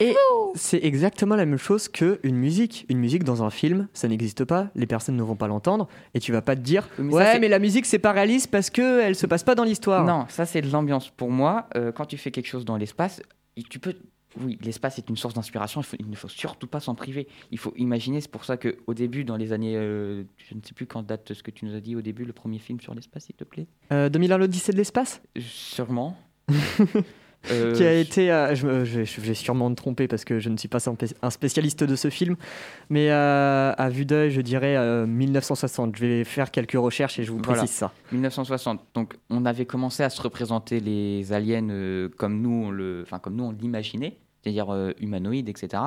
[0.00, 0.16] Et
[0.54, 2.86] c'est exactement la même chose que une musique.
[2.88, 6.18] Une musique dans un film, ça n'existe pas, les personnes ne vont pas l'entendre, et
[6.18, 9.02] tu vas pas te dire mais Ouais, mais la musique c'est pas réaliste parce que
[9.02, 10.02] elle se passe pas dans l'histoire.
[10.06, 11.10] Non, ça c'est de l'ambiance.
[11.10, 13.20] Pour moi, euh, quand tu fais quelque chose dans l'espace,
[13.68, 13.94] tu peux.
[14.40, 15.80] Oui, l'espace est une source d'inspiration.
[15.80, 17.28] Il, faut- il ne faut surtout pas s'en priver.
[17.50, 18.20] Il faut imaginer.
[18.20, 21.02] C'est pour ça que au début, dans les années, euh, je ne sais plus quand
[21.02, 23.34] date ce que tu nous as dit au début, le premier film sur l'espace, s'il
[23.36, 23.66] te plaît?
[23.92, 25.20] Euh, 2001 l'Odyssée de l'espace?
[25.36, 26.16] Euh, Sûrement.
[27.50, 30.38] Euh, qui a été, euh, je, me- je- je vais sûrement me tromper parce que
[30.38, 32.36] je ne suis pas un spé- un spécialiste de ce film,
[32.88, 35.96] mais euh, à vue d'œil, je dirais euh, 1960.
[35.96, 37.60] Je vais faire quelques recherches et je vous Voilà.
[37.62, 37.92] précise ça.
[38.12, 38.80] 1960.
[38.94, 41.66] Donc, on avait commencé à se représenter les aliens
[42.16, 45.82] comme nous, on le, enfin comme nous on l'imaginait, c'est-à-dire humanoïdes, etc.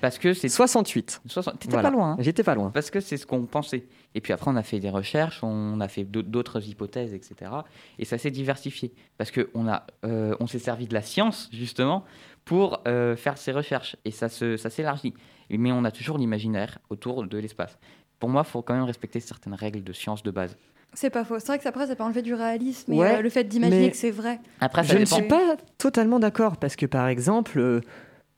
[0.00, 1.22] Parce que c'est 68.
[1.26, 1.58] 60.
[1.58, 1.90] T'étais Voilà.
[1.90, 2.10] pas loin.
[2.12, 2.16] hein.
[2.18, 2.70] J'étais pas loin.
[2.70, 3.86] Parce que c'est ce qu'on pensait.
[4.14, 7.50] Et puis après, on a fait des recherches, on a fait d'au- d'autres hypothèses, etc.
[7.98, 8.92] Et ça s'est diversifié.
[9.18, 9.66] Parce qu'on
[10.04, 12.04] euh, on s'est servi de la science, justement,
[12.44, 13.96] pour euh, faire ces recherches.
[14.04, 15.14] Et ça se- ça s'élargit.
[15.50, 17.78] Mais on a toujours l'imaginaire autour de l'espace.
[18.18, 20.56] Pour moi, il faut quand même respecter certaines règles de science de base.
[20.92, 21.38] C'est pas faux.
[21.40, 23.44] C'est vrai que ça, après, ça peut enlever du réalisme et Ouais, euh, le fait
[23.44, 24.38] d'imaginer que c'est vrai.
[24.60, 27.80] Après, ça Je ne suis pas totalement d'accord parce que par exemple, euh,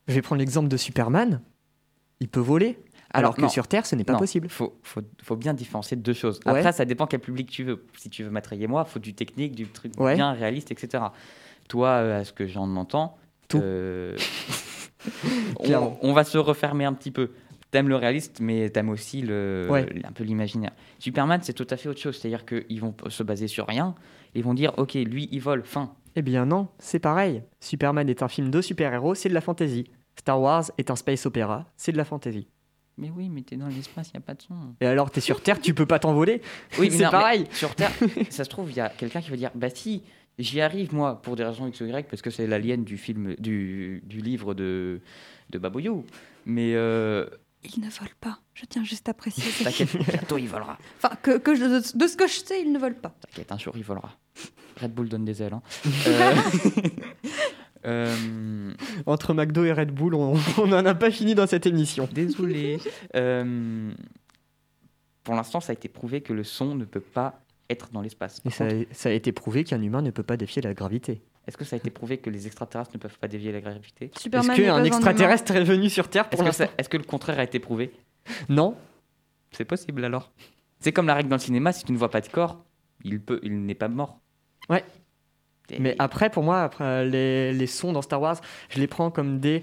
[0.09, 1.41] je vais prendre l'exemple de Superman.
[2.21, 2.79] Il peut voler,
[3.13, 3.49] alors, que non.
[3.49, 4.49] sur Terre, ce n'est pas Non, possible.
[4.49, 6.41] Faut, faut, faut bien différencier deux choses.
[6.47, 6.53] Ouais.
[6.53, 7.85] Après, ça dépend quel public tu veux.
[7.97, 10.15] Si tu veux m'attrayer moi, faut du technique, du truc Ouais.
[10.15, 11.05] bien réaliste, etc.
[11.69, 13.17] Toi, euh, à ce que j'en entends,
[13.49, 13.59] Tout.
[13.63, 14.17] euh,
[16.03, 17.31] on, va se refermer un petit peu.
[17.71, 19.87] T'aimes le réaliste, mais t'aimes aussi le, Ouais.
[20.05, 20.73] un peu l'imaginaire.
[20.99, 22.17] Superman, c'est tout à fait autre chose.
[22.19, 23.95] C'est-à-dire qu'ils vont se baser sur rien.
[24.35, 25.93] Ils vont dire, ok, lui, il vole, fin.
[26.15, 27.43] Eh bien non, c'est pareil.
[27.61, 29.85] Superman est un film de super-héros, c'est de la fantasy.
[30.19, 32.49] Star Wars est un space opéra, c'est de la fantasy.
[32.99, 34.55] Mais oui, mais t'es dans l'espace, il n'y a pas de son.
[34.81, 36.41] Et alors, t'es sur Terre, tu peux pas t'envoler
[36.79, 37.47] Oui, C'est pareil.
[37.53, 37.93] Sur Terre,
[38.31, 40.03] ça se trouve, il y a quelqu'un qui va dire Bah si,
[40.39, 43.35] j'y arrive moi, pour des raisons X ou Y, parce que c'est l'alien du film,
[43.39, 45.01] du, du livre de,
[45.51, 46.05] de Babouyou.
[46.47, 47.27] Mais euh,
[47.65, 48.39] Il ne vole pas.
[48.55, 49.63] Je tiens juste à préciser.
[49.65, 50.79] t'inquiète, bientôt il volera.
[50.97, 53.15] enfin, que, que je- de, de ce que je sais, il ne vole pas.
[53.21, 54.11] T'inquiète, un jour il volera.
[54.81, 55.53] Red Bull donne des ailes.
[55.55, 55.63] Hein.
[56.07, 56.35] Euh,
[57.87, 58.73] euh,
[59.07, 62.09] Entre McDo et Red Bull, on n'en a pas fini dans cette émission.
[62.13, 62.79] désolé.
[63.15, 63.91] Euh,
[65.25, 68.41] pour l'instant, ça a été prouvé que le son ne peut pas être dans l'espace.
[68.45, 70.73] Et ça, contre, a- ça a été prouvé qu'un humain ne peut pas défier la
[70.75, 71.23] gravité.
[71.47, 74.11] Est-ce que ça a été prouvé que les extraterrestres ne peuvent pas dévier la gravité?
[74.15, 77.93] Est-ce qu'un un extraterrestre est venu sur Terre Est-ce que, le contraire a été prouvé?
[78.49, 78.77] Non.
[79.53, 80.33] C'est possible alors.
[80.81, 82.65] C'est comme la règle dans le cinéma, si tu ne vois pas de corps,
[83.05, 84.19] il peut, il n'est pas mort.
[84.69, 84.85] Ouais.
[85.79, 89.41] Mais après, pour moi, après, les, les sons dans Star Wars, je les prends comme
[89.41, 89.63] des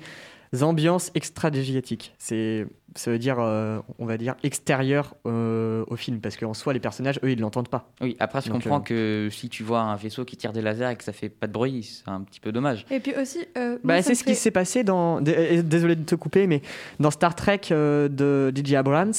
[0.61, 2.13] ambiances extradigétiques.
[2.19, 6.73] C'est, ça veut dire, euh, on va dire, extérieur euh, au film, parce qu'en soi,
[6.73, 7.89] les personnages, eux, ils l'entendent pas.
[8.01, 10.61] Oui, après je Donc, comprends euh, que si tu vois un vaisseau qui tire des
[10.61, 12.85] lasers et que ça fait pas de bruit, c'est un petit peu dommage.
[12.91, 15.21] Et puis aussi, euh, Bah, c'est ce qui s'est passé dans.
[15.21, 16.61] dé- euh, Désolé de te couper, mais
[16.99, 19.13] dans Star Trek euh, de DJ Abrams,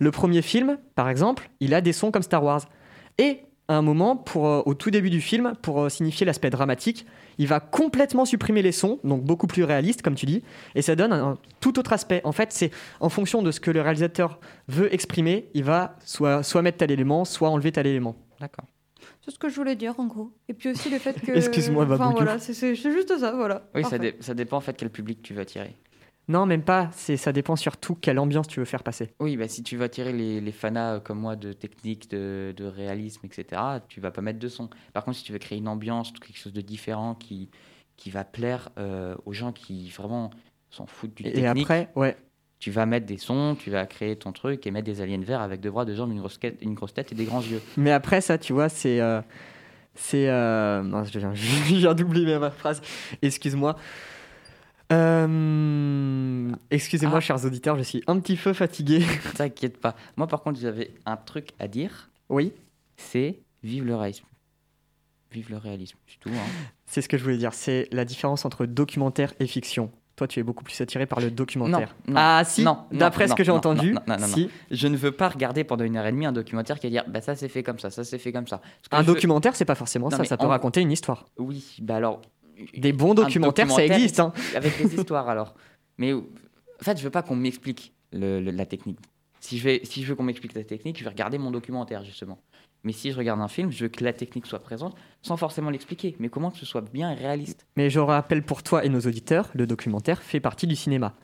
[0.00, 2.62] le premier film, par exemple, il a des sons comme Star Wars.
[3.18, 6.50] Et à un moment, pour, euh, au tout début du film, pour euh, signifier l'aspect
[6.50, 7.06] dramatique,
[7.38, 10.42] il va complètement supprimer les sons, donc beaucoup plus réaliste, comme tu dis,
[10.74, 12.20] et ça donne un, un tout autre aspect.
[12.24, 16.42] En fait, c'est en fonction de ce que le réalisateur veut exprimer, il va soit,
[16.42, 18.16] soit mettre tel élément, soit enlever tel élément.
[18.40, 18.66] D'accord.
[19.24, 20.32] C'est ce que je voulais dire en gros.
[20.48, 21.32] Et puis aussi le fait que.
[21.36, 23.68] Excuse-moi, Enfin voilà, c'est juste ça, voilà.
[23.74, 25.76] Oui, ça, dé- ça dépend en fait quel public tu vas attirer.
[26.28, 26.90] Non, même pas.
[26.92, 29.10] C'est, ça dépend surtout quelle ambiance tu veux faire passer.
[29.18, 32.54] Oui, bah, si tu vas attirer les, les fanas euh, comme moi de technique, de,
[32.56, 34.70] de réalisme, etc., tu vas pas mettre de son.
[34.92, 37.48] Par contre, si tu veux créer une ambiance, quelque chose de différent qui,
[37.96, 40.30] qui va plaire euh, aux gens qui vraiment
[40.70, 42.16] s'en foutent du Et, technique, et après, ouais.
[42.60, 45.40] tu vas mettre des sons, tu vas créer ton truc et mettre des aliens verts
[45.40, 47.60] avec deux bras, deux jambes, une grosse, quête- une grosse tête et des grands yeux.
[47.76, 49.00] Mais après, ça, tu vois, c'est.
[49.00, 49.20] euh,
[49.96, 50.28] c'est.
[50.28, 52.80] euh, mince, je viens, je viens d'oublier ma phrase.
[53.20, 53.74] Excuse-moi.
[54.92, 57.20] Euh, Excusez-moi, Ah.
[57.20, 59.00] chers auditeurs, je suis un petit peu fatigué.
[59.36, 59.94] T'inquiète pas.
[60.16, 62.10] Moi, par contre, j'avais un truc à dire.
[62.28, 62.52] Oui,
[62.96, 64.24] C'est vive le réalisme.
[65.32, 66.28] Vive le réalisme, c'est tout.
[66.30, 66.66] hein.
[66.86, 67.54] c'est ce que je voulais dire.
[67.54, 69.90] C'est la différence entre documentaire et fiction.
[70.16, 71.94] Toi, tu es beaucoup plus attiré par le documentaire.
[72.06, 74.50] Non, non, ah, si, non, d'après ce que j'ai entendu, non, si.
[74.70, 77.04] Je ne veux pas regarder pendant une heure et demie un documentaire qui va dire
[77.08, 78.60] bah ça c'est fait comme ça, ça c'est fait comme ça.
[78.90, 81.26] Un veux- documentaire, c'est pas forcément ça, ça peut en- raconter une histoire.
[81.38, 82.20] Oui, bah alors.
[82.76, 84.20] Des bons documentaires, ça existe.
[84.20, 84.32] Hein.
[84.54, 85.54] Avec des histoires alors.
[85.98, 86.22] Mais en
[86.82, 88.98] fait, je veux pas qu'on m'explique le- le- la technique.
[89.40, 92.04] Si je, vais, si je veux qu'on m'explique la technique, je vais regarder mon documentaire
[92.04, 92.38] justement.
[92.84, 95.68] Mais si je regarde un film, je veux que la technique soit présente sans forcément
[95.70, 97.66] l'expliquer, mais comment que ce soit bien réaliste?
[97.76, 101.14] Mais je rappelle pour toi et nos auditeurs, le documentaire fait partie du cinéma.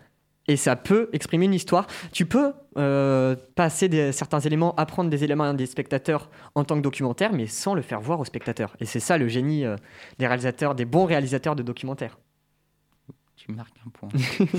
[0.48, 1.86] Et ça peut exprimer une histoire.
[2.12, 6.82] Tu peux euh, passer des, certains éléments, apprendre des éléments des spectateurs en tant que
[6.82, 8.76] documentaire, mais sans le faire voir aux spectateurs.
[8.78, 9.76] Et c'est ça le génie euh,
[10.18, 12.18] des réalisateurs, des bons réalisateurs de documentaires.
[13.34, 14.08] Tu marques un point.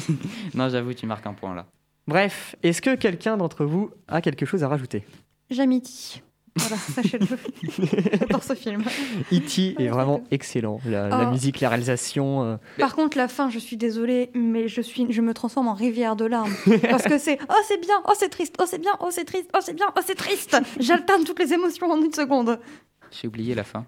[0.54, 1.66] non, j'avoue, tu marques un point là.
[2.08, 5.06] Bref, est-ce que quelqu'un d'entre vous a quelque chose à rajouter?
[5.50, 6.22] Jamiti.
[6.58, 7.26] Voilà, sachez-le.
[8.20, 8.84] J'adore ce film.
[9.32, 9.76] E.T.
[9.80, 10.80] est vraiment excellent.
[10.86, 11.32] La, la Oh.
[11.32, 12.44] musique, la réalisation.
[12.44, 15.74] euh, Par contre, la fin, je suis désolée, mais je, suis, je me transforme en
[15.74, 16.54] rivière de larmes.
[16.90, 19.50] Parce que c'est oh, c'est bien, oh, c'est triste, oh, c'est bien, oh, c'est triste,
[19.56, 20.58] oh, c'est bien, oh, c'est triste.
[20.80, 22.60] J'alterne toutes les émotions en une seconde.
[23.12, 23.86] J'ai oublié la fin.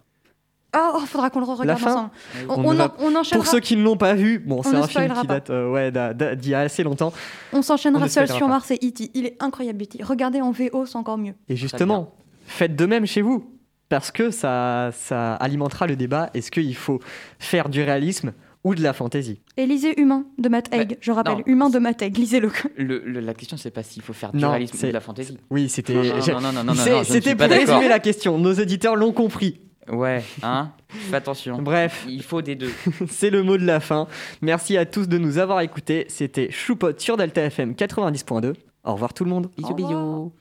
[0.77, 2.09] Oh, oh, faudra qu'on le re-regarde fin ensemble.
[2.47, 4.37] On, On on, ne va- en- on enchaînera, Pour ceux qui ne l'ont pas vu,
[4.37, 5.91] bon, c'est un film qui date euh, ouais,
[6.35, 7.11] d'il y a assez longtemps.
[7.53, 8.47] on s'enchaînera seul sur pas.
[8.47, 9.09] Mars et E.T.
[9.15, 10.03] Il est incroyable, E.T.
[10.03, 11.33] Regardez en VO, c'est encore mieux.
[11.47, 12.13] Et justement,
[12.49, 13.51] faites de même chez vous,
[13.89, 16.29] parce que ça, ça alimentera le débat.
[16.33, 16.99] Est-ce qu'il faut
[17.39, 18.33] faire du réalisme
[18.63, 19.41] ou de la fantaisie?
[19.57, 21.37] Et lisez Humain de Matt Haig, je rappelle.
[21.37, 21.43] non.
[21.45, 22.51] Humain de Matt Haig, lisez-le.
[22.77, 24.99] Le- le- la question, c'est pas s'il faut faire du Non, réalisme ou de la
[24.99, 25.37] fantaisie.
[25.49, 25.93] Oui, c'était.
[25.93, 26.03] Non,
[26.41, 28.37] non, non, non, non, C'était pour résumer la question.
[28.37, 29.59] Nos auditeurs l'ont compris.
[29.91, 31.59] Ouais, hein Fais attention.
[31.63, 32.71] Bref, Il faut des deux.
[33.09, 34.07] c'est le mot de la fin.
[34.43, 36.05] Merci à tous de nous avoir écoutés.
[36.09, 38.53] C'était Choupot sur Delta FM 90.2.
[38.83, 39.49] Au revoir tout le monde.
[39.57, 40.31] Bisous, bisous.